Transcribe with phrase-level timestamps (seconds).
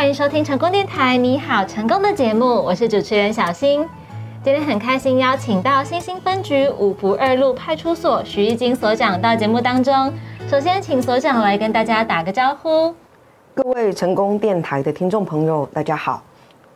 [0.00, 3.86] 欢迎收听成功电台，你好，成功的节目，我是主持人小新。
[4.42, 10.10] 今天很开心邀请到新兴分局五福二路派出所徐义金所长到节目当中。
[10.48, 12.94] 首先，请所长来跟大家打个招呼。
[13.52, 16.22] 各位成功电台的听众朋友，大家好，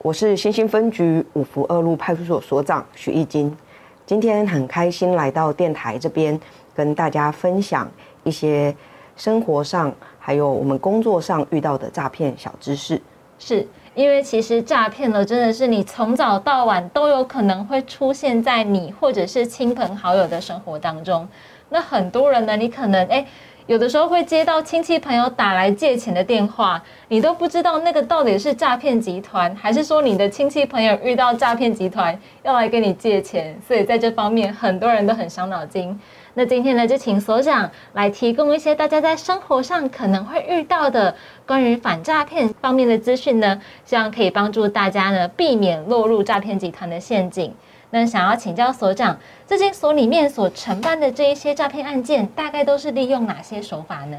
[0.03, 3.57] 我是新兴分局五福二路派出所所长徐义金。
[4.05, 6.39] 今天很开心来到电台这边，
[6.75, 7.91] 跟大家分享
[8.23, 8.77] 一些
[9.17, 13.01] 生活上还有我们工作上遇到的诈骗小知识。
[13.39, 21.29] 是因为其实诈骗呢，真的是你从早到晚都有可能会出现在你或者是亲朋好友的生活当中。
[21.69, 23.27] 那很多人呢，你可能哎。
[23.67, 35.99] 有的时候会接到亲戚朋友打来借钱的电话，你都不知道那个到底是诈骗集团，还是说你的亲戚朋友遇到诈骗集团要来跟你借钱，所以在这方面很多人都很伤脑筋。
[36.37, 41.15] 那今天呢，就请所长来提供一些大家在生活上可能会遇到的
[41.47, 47.55] 关于反诈骗方面的资讯呢，希望可以帮助大家呢避免落入诈骗集团的陷阱。
[47.91, 54.17] 那想要请教所长，这间所里面所承办的这一些诈骗案件，大概都是利用哪些手法呢？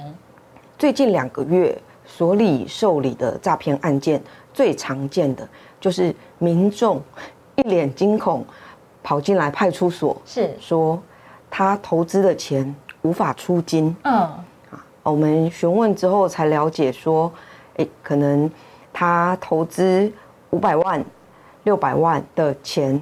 [0.79, 5.45] 最近两个月所里受理的诈骗案件，最常见的
[5.81, 7.01] 就是民众
[7.57, 8.45] 一脸惊恐
[9.03, 10.97] 跑进来派出所，是说
[11.57, 13.95] 他投资的钱无法出金。
[14.03, 17.31] 嗯，啊，我们询问之后才了解说，
[17.77, 18.51] 哎，可能
[18.91, 20.11] 他投资
[20.49, 21.01] 五百万、
[21.63, 23.01] 六百万的钱。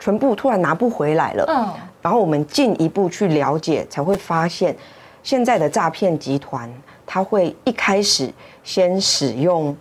[0.00, 4.76] 全部突然拿不回来了，嗯，然后我们进一步去了解，才会发现，
[5.22, 6.68] 现在的诈骗集团，
[7.06, 8.28] 他会一开始
[8.64, 9.74] 先使用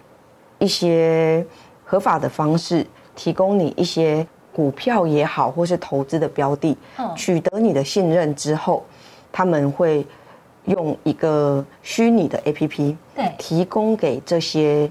[0.59, 1.43] 一些
[1.83, 6.77] 合法的方式，提供你一些股票也好，或是投资的标的，
[7.13, 8.85] 取得你的信任之后，
[9.33, 10.05] 他们会
[10.63, 14.89] 用一个虚拟的 APP，对，提供给这些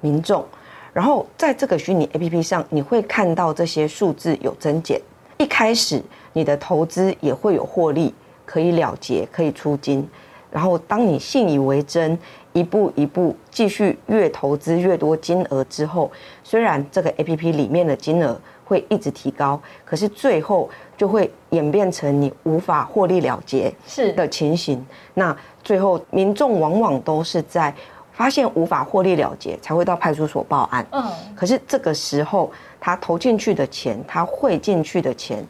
[0.00, 0.44] 民众。
[0.92, 5.00] 然后在这个虚拟 APP 上，你会看到这些数字有增减。
[5.38, 6.00] 一开始
[6.32, 8.14] 你的投资也会有获利，
[8.46, 10.08] 可以了结，可以出金。
[10.52, 12.16] 然后当你信以为真，
[12.52, 16.10] 一步一步继续越投资越多金额之后，
[16.42, 24.84] 虽然这个 APP 里面的金额会一直提高，可是最后就会演变成你无法获利了结是的情形。
[25.14, 27.74] 那最后民众往往都是在。
[28.12, 30.86] 发现无法获利了结，才会到派出所报案。
[30.90, 31.02] 嗯，
[31.34, 35.42] 可是这个时候他投进去的钱，他汇进去的钱，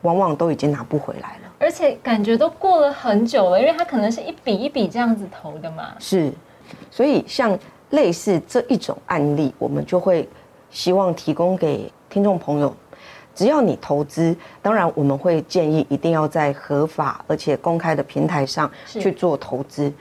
[0.00, 1.47] 往往都已经拿不回来了。
[1.58, 5.94] 而且感觉都过了很久了，因为它可能是一笔一笔这样子投的嘛。
[5.98, 6.32] 是，
[6.90, 7.58] 所以像
[7.90, 10.28] 类似这一种案例，我们就会
[10.70, 12.74] 希望提供给听众朋友，
[13.34, 19.92] 只要你投资，当然我们会建议一定要在合法而且公开的平台上去做投资。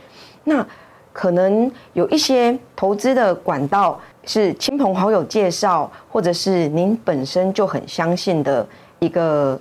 [0.44, 0.66] 那
[1.12, 8.68] 可能有一些投资的管道是亲朋好友介绍，或者是您本身就很相信的
[9.00, 9.60] 一个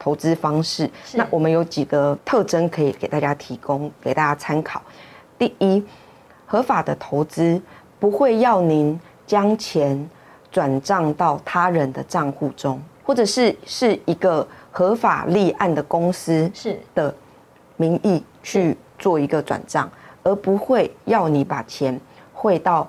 [0.00, 0.90] 投资方式。
[1.14, 4.82] 那我们有几个特征可以给大家提供，给大家参考。
[5.38, 5.80] 第一，
[6.46, 7.62] 合法的投资
[8.00, 10.10] 不会要您将钱
[10.50, 17.14] 转账到他人的账户中，或者是是一个合法立案的公司是的
[17.76, 19.88] 名义去做一个转账。
[20.22, 21.98] 而不会要你把钱
[22.34, 22.86] 汇到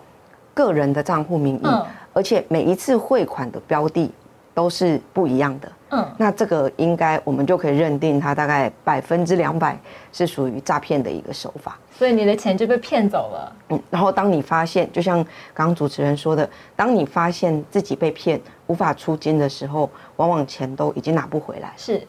[0.53, 1.67] 个人的账户名义，
[2.11, 4.11] 而且每一次汇款的标的
[4.53, 5.71] 都是不一样的。
[5.91, 9.77] 嗯，那这个应该我们就可以认定它大概百分之两百
[10.13, 11.77] 是属于诈骗的一个手法。
[11.91, 13.55] 所以你的钱就被骗走了。
[13.69, 15.23] 嗯，然后当你发现，就像
[15.53, 21.73] 刚刚主持人说的，当你发现自己被骗无法出金的时候，往往钱都已经拿不回来。
[21.75, 22.01] 是。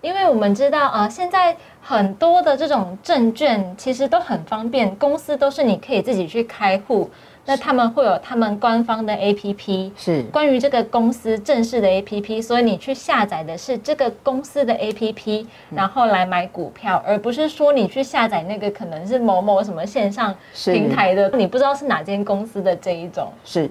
[0.00, 7.10] 因为我们知道，呃，现在很多的这种证券其实都很方便，公司都是你可以自己去开户，
[7.46, 23.32] 那他们会有他们官方的 APP，是关于这个公司正式的 APP，所以你去下载的是这个公司的 APP，然后来买股票，而不是说你去下载那个可能是某某什么线上平台的，你不知道是哪间公司的这一种。
[23.44, 23.70] 是，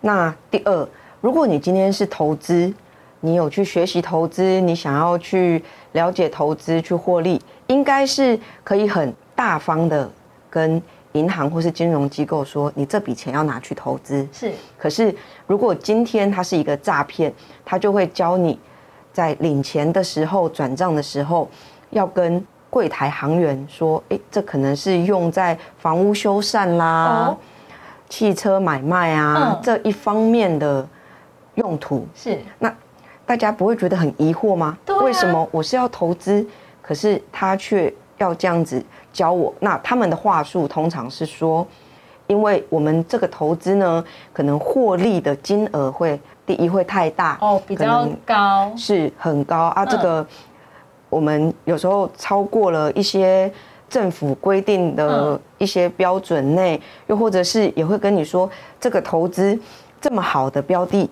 [0.00, 0.88] 那第二，
[1.20, 2.72] 如果你今天是投资。
[3.22, 5.62] 你有去学习投资，你想要去
[5.92, 10.10] 了解投资去获利，应该是可以很大方的
[10.48, 10.80] 跟
[11.12, 14.26] 银行或是金融机构说，你这笔钱要拿去投资。
[14.32, 14.52] 是。
[14.78, 15.14] 可是
[15.46, 17.32] 如果今天它是一个诈骗，
[17.64, 18.58] 他就会教你
[19.12, 21.48] 在领钱的时候、转账的时候，
[21.90, 27.36] 要跟柜台行员说，哎，这可能是用在房屋修缮啦、
[28.08, 30.88] 汽车买卖啊这一方面的
[31.54, 32.06] 用途。
[32.14, 32.38] 是。
[32.58, 32.74] 那。
[33.26, 34.76] 大家不会觉得很疑惑吗？
[35.04, 36.44] 为什么我是要投资，
[36.82, 39.52] 可是他却要这样子教我？
[39.60, 41.66] 那他们的话术通常是说，
[42.26, 49.84] 因为我们这个投资呢，可能获利的金额会第一会太大哦，比较高，是很高啊。
[49.84, 50.24] 这个
[51.08, 53.52] 我们有时候超过了一些
[53.88, 58.48] 政府规定的一些标准内，又或者是也会跟你说，
[58.78, 59.58] 这个投资
[60.00, 61.10] 这么好的标的，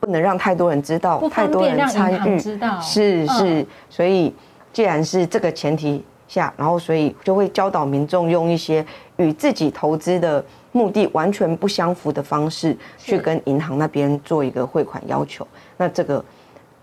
[0.00, 2.38] 不能让太多人知道，太多人参与，
[2.80, 4.34] 是是，所以
[4.72, 6.02] 既然是这个前提。
[6.28, 8.84] 下，然后所以就会教导民众用一些
[9.16, 15.46] 与自己投资的目的完全不相符的方式，去跟银行那边做一个汇款要求。
[15.76, 16.24] 那这个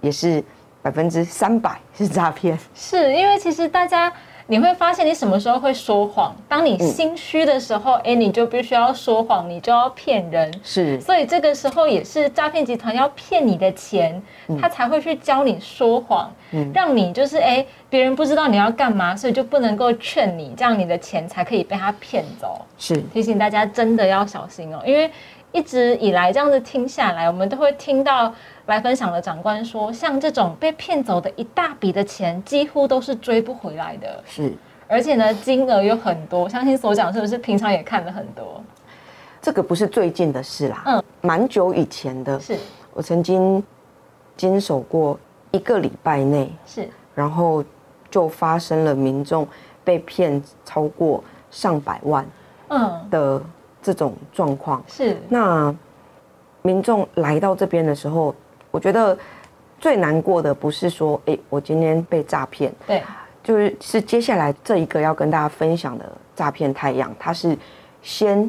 [0.01, 0.43] 也是
[0.81, 2.57] 百分之三百是诈骗。
[2.73, 4.11] 是因为其实大家。
[4.51, 6.35] 你会发现，你什么时候会说谎？
[6.49, 10.53] 当你心虚的时候，哎，你就必须要说谎，你就要骗人。
[10.61, 14.21] 是，所以这个时候也是诈骗集团要骗你的钱，
[14.59, 16.29] 他才会去教你说谎，
[16.73, 22.59] 让你就是哎，别人不知道你要干嘛，所以就不能够劝你，这样你的钱才可以被他骗走。
[22.77, 25.09] 是，提醒大家真的要小心哦，因为
[25.51, 28.33] 一直以来这样子听下来，我们都会听到。
[28.67, 34.23] 来分享的长官说，像这种被骗走的一大笔的钱，几乎都是追不回来的。
[34.25, 34.53] 是，
[34.87, 36.47] 而且呢，金额有很多。
[36.47, 38.63] 相信所长是不是平常也看了很多？
[39.41, 42.39] 这个不是最近的事啦，嗯，蛮久以前的。
[42.39, 42.57] 是
[42.93, 43.61] 我曾经
[44.37, 45.19] 经手过
[45.49, 47.65] 一个礼拜内，是，然后
[48.09, 49.45] 就发生了民众
[49.83, 52.25] 被骗超过上百万，
[52.69, 53.41] 嗯的
[53.81, 54.83] 这种状况。
[54.87, 55.17] 是。
[55.29, 55.73] 那。
[56.63, 58.35] 民众来到这边的时候，
[58.69, 59.17] 我觉得
[59.79, 63.01] 最难过的不是说，哎，我今天被诈骗，对，
[63.43, 66.05] 就是是接下来这一个要跟大家分享的
[66.35, 67.57] 诈骗太阳，它是
[68.03, 68.47] 先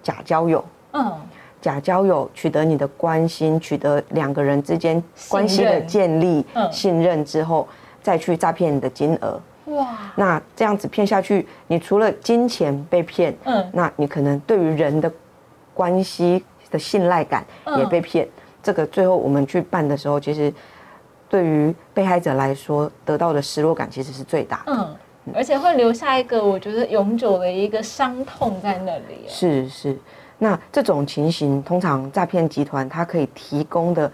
[0.00, 1.12] 假交友，嗯，
[1.60, 7.66] 假交友取得你的关心，取得两个人之间关系的建立信任之后，
[8.00, 15.12] 再去诈骗你的金额，哇，那这样子骗下去，你除了金钱被骗，嗯，那你可能对于人的
[15.72, 16.44] 关系。
[16.70, 17.44] 的信赖感
[17.78, 18.26] 也被骗，
[18.60, 20.52] 这个最后我们去办的时候，其实
[21.28, 24.72] 对于被害者来说，得到的失落感其实是最大的。
[24.72, 24.96] 嗯，
[25.32, 29.24] 而且会留下一个我觉得永久的一个伤痛在那里。
[29.28, 29.96] 是是，
[30.36, 34.10] 那这种情形，通常诈骗集团它可以提供的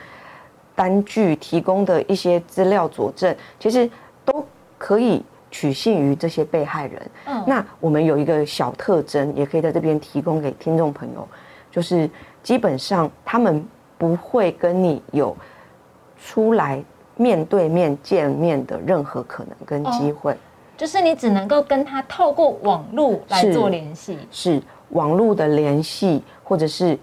[0.75, 3.91] 单据、提供的一些资料佐证，其实
[4.23, 4.45] 都
[4.77, 7.11] 可以取信于这些被害人。
[7.27, 11.29] 嗯，那我们有一个小特征，也可以在这边提供给听众朋友，
[11.71, 12.09] 就是。
[12.43, 13.63] 基本上他们
[13.99, 15.37] 不会跟你有
[16.19, 16.83] 出来
[17.17, 20.35] 面对面见面的任何可能跟机会，
[20.75, 26.99] 就是你只能够跟他透过网络来做联系，是网络的联系，或者是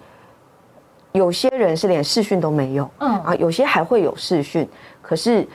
[1.11, 4.67] 有些人是连视讯都没有，嗯啊，有些还会有视讯，
[5.03, 5.47] 可是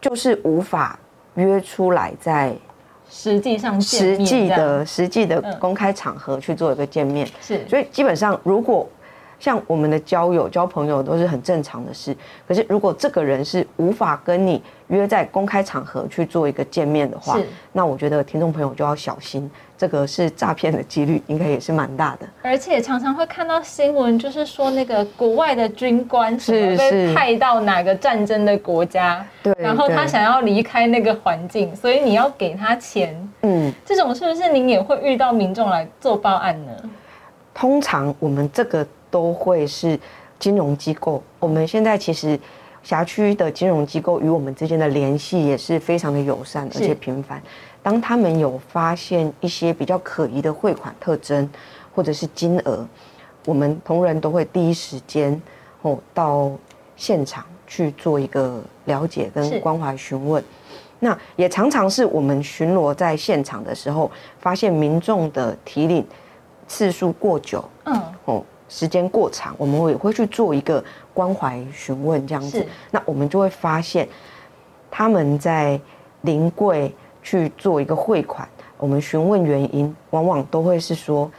[0.00, 0.98] 就是无法
[1.34, 2.54] 约出来在。
[3.10, 8.88] 实际上，实际的实际的公开场合去做一个见面，是，所以基本上，如果
[9.38, 12.16] 像我们的交友、交朋友都是很正常的事。
[12.46, 17.38] 可是，如果这个人是无法跟你约在公开场合去做一个见面的话，
[17.72, 19.50] 那我觉得听众朋友就要小心。
[19.76, 22.26] 这个是诈骗的几率，应该也是蛮大的。
[22.42, 33.14] 而且常常会看到新闻，就是说那个国外的军官是被派到哪个战争的国家，对，然后他想要离开那个环境，所以你要给他钱。
[33.42, 36.72] 嗯，这种是不是您也会遇到民众来做报案呢？
[37.52, 39.96] 通常我们这个都会是
[40.40, 41.22] 金融机构。
[41.38, 42.36] 我们现在其实
[42.82, 47.40] 辖区的金融机构与我们之间的联系也是非常的友善，而且频繁。
[47.80, 51.48] 当他们有发现一些比较可疑的汇款特征，
[51.94, 52.84] 或者是金额，
[53.46, 55.40] 我们同仁都会第一时间
[55.82, 56.50] 哦到
[56.96, 60.42] 现场去做一个了解跟关怀询问。
[60.98, 66.04] 那也常常是我们巡逻在现场的时候，发现民众的提领
[66.66, 72.66] 次数过久，嗯，哦时间过长，我们也会去做一个关怀询问这样子。
[72.90, 74.08] 那我们就会发现
[74.90, 75.80] 他们在
[76.22, 76.94] 临柜。
[77.26, 81.30] 去做一个汇款，我们询问原因，往往都会是说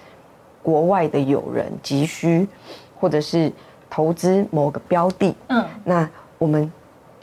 [0.64, 2.48] 国外的友人急需，
[3.00, 3.54] 或者是
[3.88, 5.36] 投资某个标的。
[5.50, 6.74] 嗯，那我们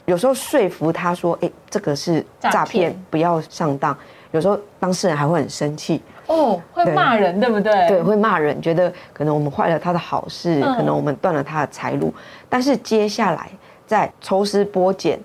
[0.05, 3.93] 有时候说服他说：“哎，这个是诈骗，不要上当。”
[4.33, 7.87] 有时候当事人还会很生气哦，会骂人，对不对？
[7.87, 12.13] 对，会骂人，觉得可能我们坏了他的好事，可能我们断了他的财路。
[12.49, 13.49] 但是接下来
[13.87, 15.17] 在抽丝剥茧。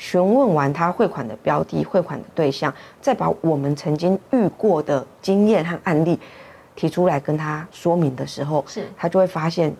[0.00, 6.16] 询问完他汇款的标的、汇款的对象，再把我们曾经遇过的经验和案例
[6.76, 9.74] 提出来跟他说明的时候，是，他就会发现，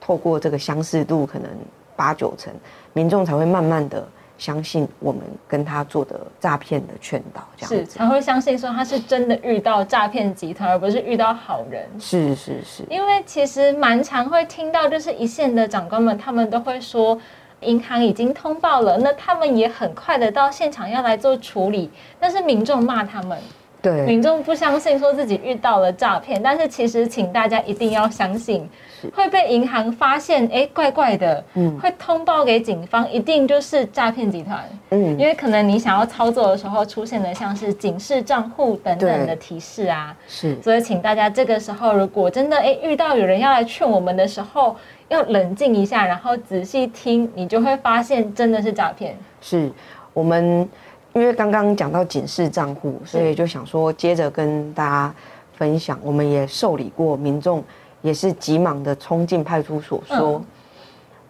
[0.00, 1.50] 透过这个相似度可能
[1.94, 2.50] 八九成，
[2.94, 7.92] 民众才会慢慢的相信我们跟他做的诈骗的劝导，这样子。
[7.92, 11.88] 才会相信说他是真的遇到诈骗集团，而不是遇到好人。
[12.00, 17.18] 是是是，因为其实蛮常会听到，就是一线的长官们，他们都会说，
[17.60, 23.38] 银行已经通报了，那他们也很快的到现场要来做处理，但是民众骂他们，
[23.84, 28.66] 对，民众不相信，说自己遇到了诈骗，但是其实请大家一定要相信，
[29.14, 31.78] 会被银行发现，哎，怪怪的，嗯。
[31.78, 34.64] 会通报给警方，一定就是诈骗集团。
[34.88, 35.18] 嗯。
[35.18, 40.58] 因为可能你想要操作的时候，出现的像是警示账户等等的提示啊，是。
[40.62, 44.74] 所以请大家这个时候，如果真的哎遇到有人要来劝我们的时候，
[45.08, 49.14] 要冷静一下，然后仔细听，你就会发现真的是诈骗。
[49.42, 49.70] 是，
[50.14, 50.66] 我们
[51.14, 55.14] 因为刚刚讲到警示账户，所以就想说接着跟大家
[55.56, 57.64] 分享，我们也受理过民众
[58.02, 60.44] 也是急忙的冲进派出所说，嗯。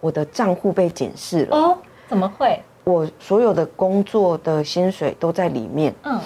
[0.00, 2.60] 我的账户被警示了，哦，怎么会？
[2.84, 6.20] 我所有的工作的薪水都在里面，嗯，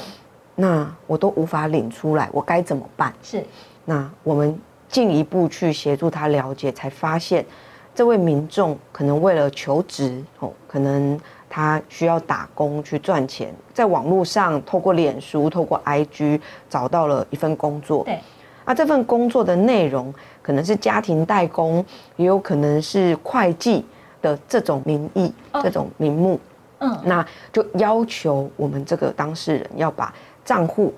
[0.57, 3.15] 那我都无法领出来，我该怎么办？
[3.23, 3.45] 是。
[3.85, 7.47] 那我们进一步去协助他了解，才发现
[7.95, 11.17] 这位民众可能为了求职哦，可能
[11.49, 18.05] 他需要打工去赚钱，在网络上透过脸书、透过 IG 找到了一份工作。
[18.05, 18.19] 对，
[18.65, 20.13] 那这份工作的内容
[20.43, 21.85] 可能是家庭代工，
[22.17, 23.85] 也有可能是会计
[24.21, 26.39] 的这种名义、哦这种名目。
[26.81, 30.15] 嗯，那就要求我们这个当事人要把
[30.45, 30.95] 账户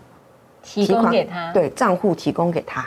[0.62, 2.86] 提供给他。，对账户提供给他。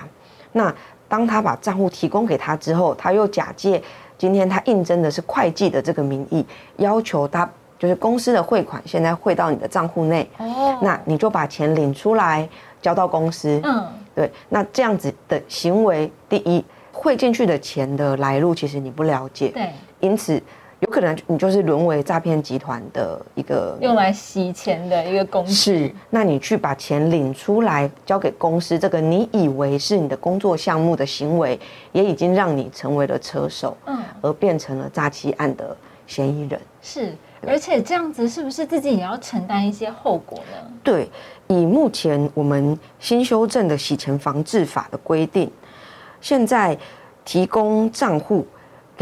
[0.51, 0.73] 那
[1.07, 3.81] 当他把账户提供给他之后，他又假借
[4.23, 6.45] 今天他应征的是会计的这个名义，
[6.77, 12.47] 要求他就是公司的汇款现在汇到你的账户内，哦，那你就把钱领出来
[12.81, 13.59] 交到公司。
[13.65, 16.63] 嗯，对，那这样子的行为，第一
[16.93, 20.41] 汇进去的钱的来路其实你不了解，对，因此
[20.83, 25.51] 有可能你就是沦为诈骗集团的一个用来洗钱的一个工具。
[25.53, 31.57] 是，那你去把钱领出来交给公司，这个你以为是你的工作项目的行为，
[31.93, 35.75] 也已经让你成为了车手，嗯，而变成了诈欺案的
[36.05, 36.59] 嫌疑人。
[36.81, 37.15] 是，
[37.47, 40.69] 而且这样子是不是自己也要承担一些后果呢？
[40.83, 41.09] 对，
[41.47, 45.49] 以目前我们新修正的洗钱防治法的规定，
[46.19, 46.77] 现在
[47.23, 48.45] 提供账户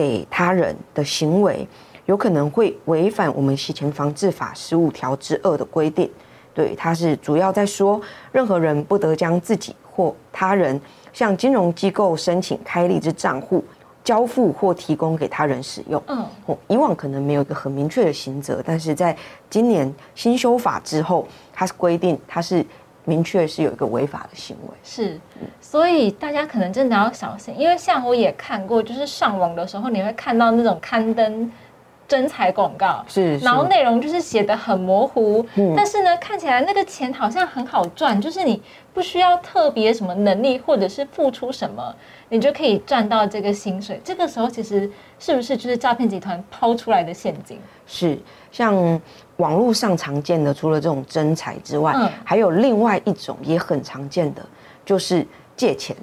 [0.02, 1.68] 给他人的行为，
[2.08, 6.10] 有可能会违反我们洗钱防治法十五条之二的规定。
[6.56, 10.82] 对，它是主要在说，任何人不得将自己或他人
[11.14, 13.64] 向金融机构申请开立之账户
[14.04, 16.02] 交付或提供给他人使用。
[16.08, 19.16] 嗯，哦，以往可能没有一个很明确的刑责，但是在
[19.52, 22.66] 今年新修法之后，它是规定它是
[23.06, 24.74] 明确是有一个违法的行为。
[24.84, 25.20] 是，
[25.60, 31.52] 所以大家可能真的要小心，因为像我也看过，就是上网的时候你会看到那种刊登
[32.08, 38.62] 真彩广告，是然后内容就是写的很模糊，嗯但是呢，看起来那个钱好像很好赚，就是你
[38.94, 41.96] 不需要特别什么能力或者是付出什么，
[42.28, 44.02] 你就可以赚到这个薪水。
[44.04, 47.58] 这个时候其实是不是就是诈骗集团抛出来的陷阱？
[47.88, 48.18] 是
[48.52, 49.02] 像
[49.42, 52.08] 网络上常见的，除了这种真彩之外，嗯。
[52.24, 54.46] 还有另外一种也很常见的，
[54.86, 55.26] 就是
[55.58, 55.98] 借钱。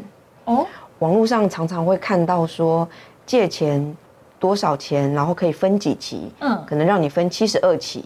[0.44, 0.66] 哦，
[0.98, 2.86] 网络上常常会看到说
[3.24, 3.96] 借钱
[4.40, 6.64] 多少钱，然后可以分几期，嗯。
[6.66, 8.04] 可能让你分七十二期，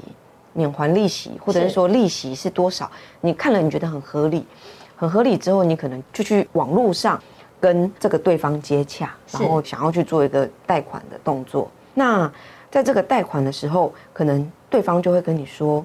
[0.53, 1.75] 免还利息，或者是是。
[1.75, 2.91] 说利息是多少，
[3.23, 4.47] 你看了你觉得很合理，
[4.95, 7.19] 很合理之后，你可能就去网络上
[7.59, 11.71] 跟这个对方接洽，然后想要去做一个贷款的动作。
[11.95, 12.31] 那
[12.73, 15.85] 在这个贷款的时候，可能对方就会跟你说，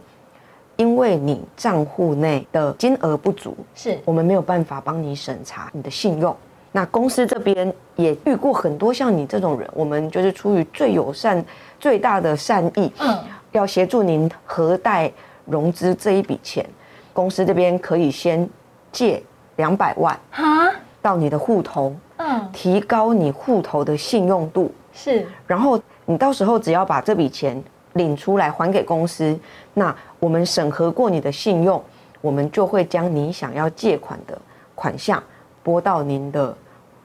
[0.77, 3.99] 因为你账户内的金额不足，是。
[4.05, 6.33] 我们没有办法帮你审查你的信用。
[6.71, 11.43] 那公司这边也遇过很多像你这种人，我们就是出于最友善、
[11.77, 13.19] 最大的善意，嗯，
[13.51, 15.11] 要协助您核贷
[15.43, 16.65] 融资这一笔钱，
[17.11, 18.49] 公司这边可以先
[18.93, 19.21] 借
[19.57, 25.27] 两百万哈，到你的户头，嗯，提高你户头的信用度，是。
[25.45, 25.77] 然后
[26.09, 27.61] 你到时候只要把这笔钱
[27.93, 29.37] 领出来还给公司，
[29.73, 31.83] 那我们审核过你的信用，
[32.21, 34.39] 我们就会将你想要借款的
[34.73, 35.21] 款项
[35.61, 36.55] 拨到您的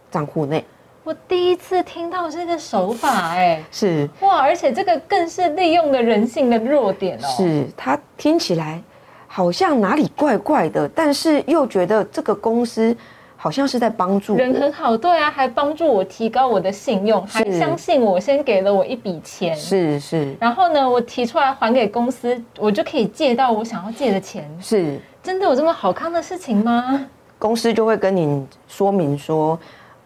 [0.09, 0.65] 账户内。
[1.03, 8.81] 我第一次听到这个手法、哎，是哇，而且这个更是利用了人性的弱点哦。，是，它听起来
[9.27, 12.97] 好像哪里怪怪的，但是又觉得这个公司
[13.43, 14.37] 好像是在帮助。
[14.37, 24.49] 人很好，对啊，还帮助我提高我的信用，还相信我，先给了我一笔钱，是是然后呢，我提出来还给公司，我就可以借到我想要借的钱。
[24.61, 27.05] 是，真的有这么好康的事情吗？
[27.37, 29.59] 公司就会跟你说明说，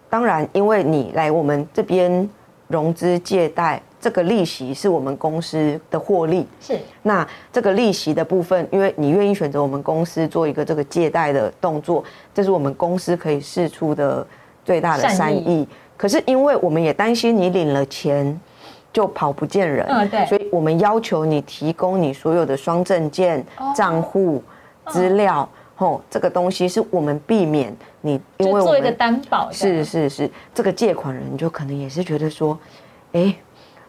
[0.09, 2.27] 当然，因为你来我们这边
[2.69, 6.47] 融资借贷，这个利息是我们公司的获利。
[6.61, 14.25] 是，那这个利息的部分，因为你愿意选择我们公司做一个这个借贷的动作，这是我们公司可以试出的
[14.65, 15.67] 最大的善善意。
[15.97, 18.41] 可是因为我们也担心你领了钱
[18.93, 20.25] 就跑不见人，嗯对。
[20.27, 23.73] 所以我们要求你提供你所有的双证件、哦。
[23.75, 24.41] 账户
[24.87, 32.57] 资料，吼、这个东西是我们避免你，因为我们做一个担保，是，是是，这个借款人就可能也是觉得说，
[33.13, 33.35] 哎，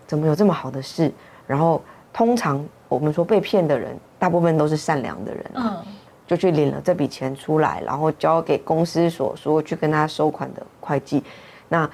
[0.08, 1.12] 怎么有这么好的事？
[1.46, 5.94] 然后通常我们说被骗的人，大部分都是善良的人啊，嗯，
[6.26, 11.24] 就去领了这笔钱出来，然后交给公司所说去跟他收款的会计。
[11.70, 11.88] 那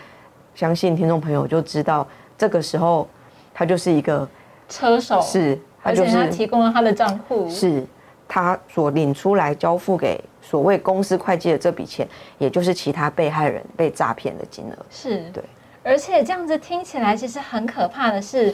[0.56, 3.08] 相信听众朋友就知道，这个时候
[3.54, 4.28] 他就是一个
[4.70, 7.86] 车手，是，他而且他提供了他的账户，是
[8.28, 14.78] 他所领出来交付给所谓公司会计的这笔钱，也就是其他被害人被诈骗的金额。
[14.90, 15.44] 是，对。
[15.84, 18.54] 而且这样子听起来，其实很可怕的是，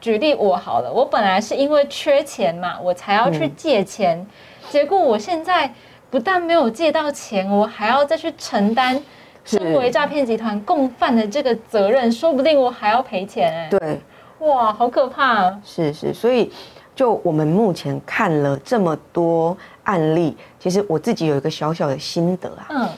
[0.00, 4.24] 举例我好了，我本来是因为缺钱嘛，我才要去借钱，
[4.68, 5.72] 结果我现在
[6.10, 9.02] 不但没有借到钱，我还要再去承担
[9.44, 14.00] 身为诈骗集团共犯的这个责任，说不定我还要赔钱哎、对，
[14.40, 15.60] 哇，好可怕、啊！
[15.64, 16.52] 是是，所以
[16.94, 22.88] 就我们目前看了这么多案例，其实我自己有一个小小的心得啊，嗯，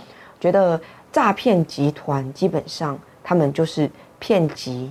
[0.40, 0.80] 觉得
[1.12, 4.90] 诈骗集团基本上他们就是骗急、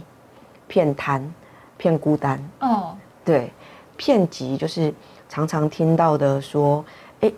[0.68, 1.34] 骗贪、
[1.76, 2.40] 骗孤单。
[2.60, 3.52] 哦，对，
[3.96, 4.94] 骗急就是
[5.28, 6.86] 常常听到的说，
[7.22, 7.32] 哎，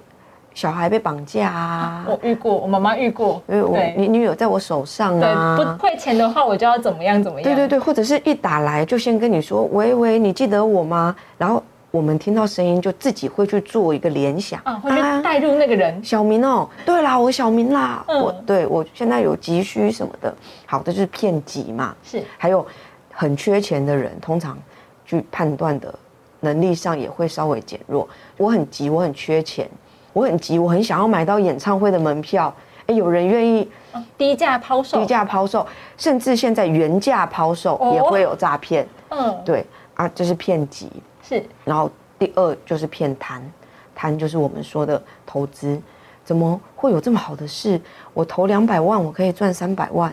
[0.53, 7.44] 小孩被绑架啊，我遇过，我妈妈遇过，因为我你女友在我手上对，啊，不汇钱的话，我就要怎么样怎么样。
[7.46, 11.15] 对对对，或者是一打来就先跟你说，喂喂，你记得我吗？
[11.38, 16.03] 然后我们听到声音就自己会去做一个联想啊，会去带入那个人。
[16.03, 20.34] 小明哦，对啦，我小明啦，嗯我对我现在有急需什么的，
[20.67, 21.96] 好，这就是骗急嘛。
[22.03, 22.65] 是，还有
[23.12, 24.58] 很缺钱的人，通常
[25.05, 25.93] 去判断的
[26.41, 28.08] 能力上也会稍微减弱。
[28.38, 29.67] 我很急，我很缺钱，
[30.13, 32.54] 我很急，我很想要买到演唱会的门票。
[32.86, 34.99] 哎，有人愿意哦低价抛售。
[34.99, 35.65] 低价抛售，
[35.97, 38.88] 甚至现在原价抛售哦也会有诈骗。
[39.10, 40.88] 嗯，对啊，这是骗急。
[41.30, 43.39] 是，然后第二就是骗贪，
[43.94, 45.80] 贪就是我们说的投资，
[46.26, 47.80] 怎么会有这么好的事？
[48.15, 50.12] 我投两百万，我可以赚三百万，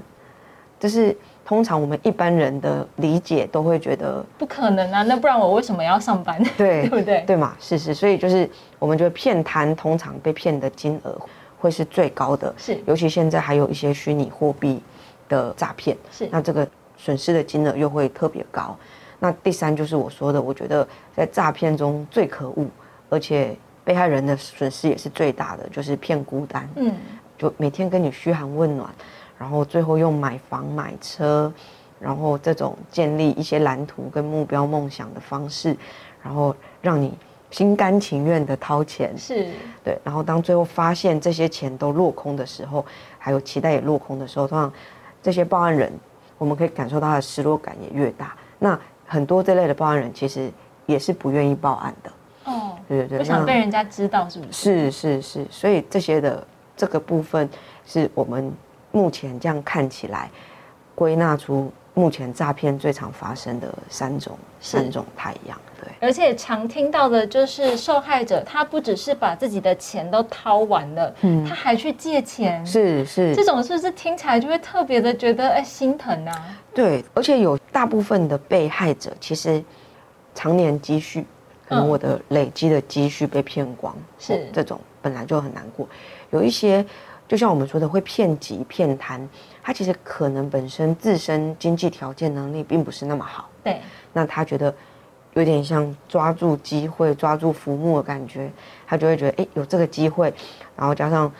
[0.79, 5.03] 这是通常我们一般人的理解都会觉得不可能啊！
[5.05, 6.39] 那不然我为什么要上班？
[6.59, 7.25] 对对不对？
[7.27, 7.57] 对嘛？
[7.59, 8.49] 是是，所以就是
[8.79, 11.19] 我们觉得骗贪通常被骗的金额
[11.59, 14.83] 会是最高的，是尤其现在还有一些虚拟货币
[15.31, 18.77] 的诈骗，是那这个损失的金额又会特别高。
[19.19, 22.67] 那第三就是我说的，我觉得在诈骗中最可恶，
[23.09, 26.69] 而且被害人的损失也是最大的，就是骗孤单。
[26.77, 26.95] 嗯，
[27.39, 28.89] 就每天跟你嘘寒问暖，
[29.39, 31.53] 然后最后用买房买车，
[31.99, 35.77] 然后这种建立一些蓝图跟目标梦想的方式，
[36.23, 37.17] 然后让你
[37.51, 39.47] 心甘情愿的掏钱，是，
[39.83, 42.85] 对，然后当最后发现这些钱都落空的时候，
[43.19, 44.71] 还有期待也落空的时候，通常
[45.23, 45.91] 这些报案人，
[46.37, 48.37] 我们可以感受到他的失落感也越大。
[48.59, 50.51] 那很多这类的报案人其实
[50.87, 52.11] 也是不愿意报案的，
[52.45, 54.91] 哦，对对对，不想被人家知道，是不是？
[54.91, 57.49] 是是是，所以这些的这个部分
[57.85, 58.53] 是我们
[58.93, 60.31] 目前这样看起来
[60.95, 65.91] 归纳出目前诈骗最常发生的三种三种太阳，对。
[65.99, 72.65] 而且常听到的就是受害者，他不只是把自己的钱都掏完了，嗯他还去借钱。
[72.67, 76.45] 是是，这种是不是听起来就会特别的觉得哎心疼啊？
[76.75, 79.65] 对，而且有大部分的被害者其实
[80.35, 81.25] 常年积蓄，
[81.67, 85.89] 可能嗯我的累积的积蓄被骗光，是哦这种本来就很难过。
[86.29, 86.85] 有一些
[87.29, 89.29] 就像我们说的会骗急骗贪，
[89.63, 93.81] 他其实可能本身自身经济条件能力并不是那么好，对，
[94.13, 94.73] 那他觉得
[95.35, 98.51] 有点像抓住机会、抓住浮木的感觉，
[98.87, 100.33] 他就会觉得哎有这个机会，
[100.77, 101.31] 然后加上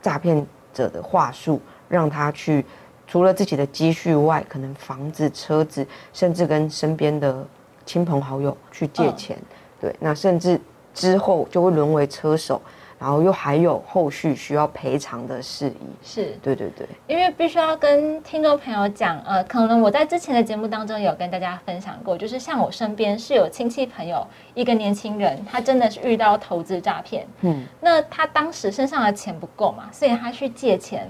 [0.00, 2.64] 诈骗者的话术，让他去
[3.06, 7.46] 除了自己的积蓄外，可能房子、车子，甚至跟身边的
[7.84, 9.38] 亲朋好友去借嗯钱，
[9.80, 10.60] 对，那甚至
[10.92, 12.60] 之后就会沦为车手，
[12.98, 16.38] 然后又还有后续需要赔偿的事宜，是。
[16.42, 31.08] 对对对，因为必须要跟听众朋友讲，呃，可能我在之前的节目当中有跟大家分享过，就是像我身边是有亲戚朋友，一个年轻人，他真的是遇到投资诈骗，嗯，那他当时身上的钱不够嘛，所以他去借钱。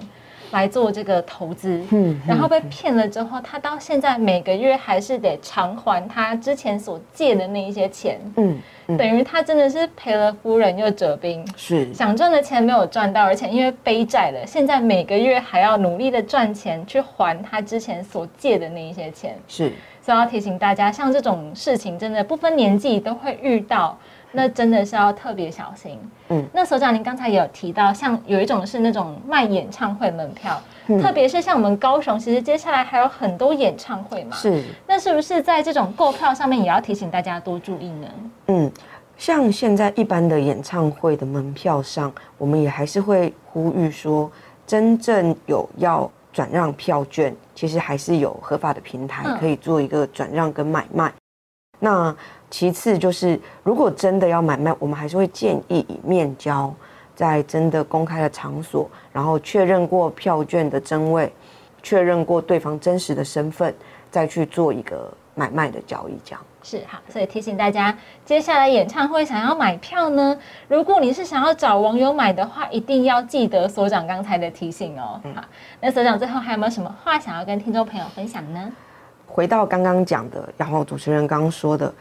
[0.50, 8.59] 来做这个投资，嗯，然后被骗了之后，他到现在每个月还是得偿还他之前所借的那一些钱，嗯，
[8.96, 11.92] 等于他真的是赔了夫人又折兵，是。
[11.92, 23.98] 想赚的钱没有赚到，而且因为背债了，现在每个月还要努力的赚钱去还他之前所借的那一些钱，是，所以要提醒大家，像这种事情真的不分年纪都会遇到。
[24.32, 25.98] 那真的是要特别小心。
[26.28, 30.60] 嗯，那所长，您刚才也有提到，像有一种是那种卖演唱会门票，
[31.00, 34.36] 特别是像我们高雄，其实接下来还有很多演唱会嘛。
[34.36, 34.62] 是。
[34.86, 38.08] 那是不是在这种购票上面也要提醒大家多注意呢？
[38.48, 38.70] 嗯，
[39.16, 44.30] 像现在一般的演唱会的门票上，我们也还是会呼吁说，
[44.66, 51.12] 真正有要转让票券，其实还是有合法的平台可以做一个转让跟买卖。
[51.78, 52.14] 那
[52.50, 56.72] 其次就是，如果真的要买卖，我们还是会建议以面交，
[57.14, 61.32] 在真的公开的场所，然后确认过票券的真伪，
[61.82, 63.74] 确认过对方真实的身份，
[64.11, 66.16] 再去做一个买卖的交易。
[66.24, 70.37] 这样是好，所以提醒大家，接下来演唱会想要买票呢，
[70.68, 75.20] 如果你是想要找网友买的话，一定要记得所长刚才的提醒哦。
[75.35, 75.44] 好，
[75.80, 78.72] 那所长最后还有没有什么话想要跟听众朋友分享呢？
[79.26, 81.92] 回到刚刚讲的，然后主持人刚刚说的，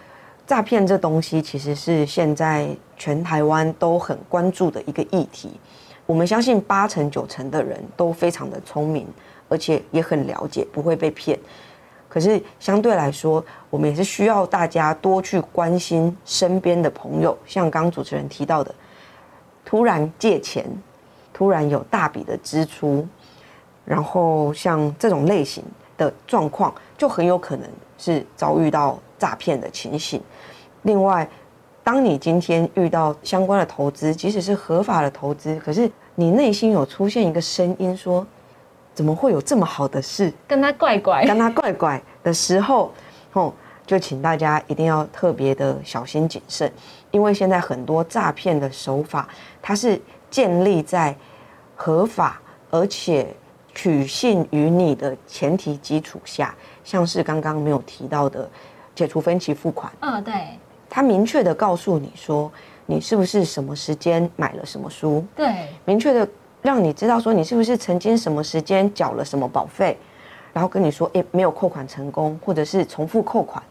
[0.45, 5.49] 诈骗这东西其实是现在全台湾都很关注的一个议题。
[6.05, 9.07] 我们相信八成九成的人都非常的聪明，
[9.49, 11.37] 而且也很了解不会被骗。
[12.07, 18.73] 可是相对来说，我们也是需要大家多去关心身边的朋友，像刚主持人提到的，
[19.65, 20.65] 突然借钱，
[21.33, 23.05] 突然有大笔的支出，
[23.83, 25.63] 然后像这种类型
[25.97, 26.73] 的状况。
[26.97, 30.21] 就很有可能是遭遇到诈骗的情形。
[30.83, 31.27] 另外，
[31.83, 38.25] 当你今天遇到相关的投资，即使是合法的投资，可是你内心有出现一个声音说
[38.93, 42.93] ：“怎么会有这么好的事？”跟他怪怪，跟他怪怪的时候，
[43.33, 43.51] 哦，
[43.83, 46.71] 就请大家一定要特别的小心谨慎，
[47.09, 49.27] 因为现在很多诈骗的手法，
[49.59, 51.15] 它是建立在
[51.75, 53.35] 合法而且
[53.73, 56.53] 取信于你的前提基础下。
[56.83, 58.47] 像是刚刚没有提到的
[58.95, 60.33] 解除分期付款，嗯，对，
[60.89, 62.49] 他明确的告诉你说
[62.85, 66.27] 你是不是什么时间买了什么书，对，明确的
[66.61, 69.97] 让你知道说你是不是曾经什么时间缴了什么保费，
[70.53, 73.61] 然后跟你说诶没有扣款成功，或者是重复扣款，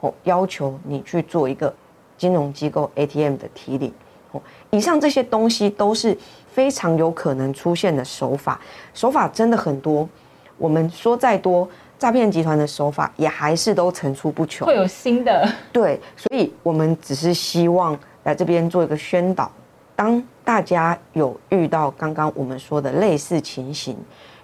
[0.00, 1.72] 哦，要求你去做一个
[2.16, 3.92] 金融机构 ATM 的提领，
[4.30, 6.16] 哦，以上这些东西都是
[6.50, 8.58] 非常有可能出现的手法，
[8.94, 10.08] 手法真的很多，
[10.56, 11.68] 我们说再多。
[12.02, 15.48] 诈骗集团的手法也还是都层出不穷，会有新的。
[15.72, 19.48] 对，所以我们只是希望来这边做一个宣导。
[19.94, 23.96] 当大家有遇到刚刚我们说的类似情形，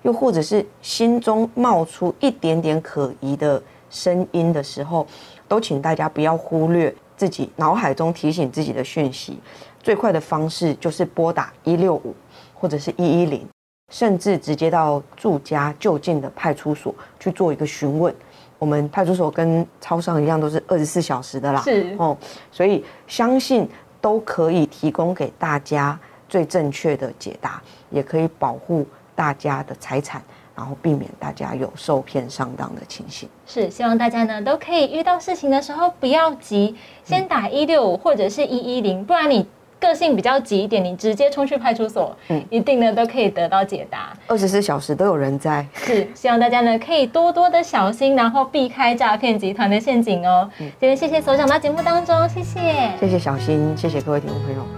[0.03, 5.05] 又或者是心中冒出一点点可疑的声音的时候，
[5.49, 9.37] 都请大家不要忽略自己脑海中提醒自己的讯息。
[9.83, 12.15] 最快的方式就是拨打一六五
[12.55, 13.45] 或者是一一零。
[13.91, 18.15] 甚至直接到住家就近的派出所去做一个询问。
[18.59, 21.61] 我们派出所跟超商一样，都是二十四小时的啦。
[21.63, 22.17] 是哦，
[22.51, 23.69] 所以相信
[24.01, 25.99] 都可以提供给大家
[26.29, 30.21] 最正确的解答，也可以保护大家的财产，
[30.57, 33.29] 然后避免大家有受骗上当的情形。
[33.47, 36.75] 是，希望大家呢都可以遇到事情的时候不要急，
[37.05, 39.47] 先打一六五或者是一一零，不然你。
[39.81, 44.13] 个性比较急一点，你直接冲去派出所，嗯，一定呢都可以得到解答。
[44.27, 50.49] 二十四小时都有人在，是希望大家呢可以多多的小心，然后避开诈骗集团的陷阱哦。
[50.59, 54.78] 今天谢谢所长到节目当中，谢谢，谢谢小新，谢谢各位听众朋友。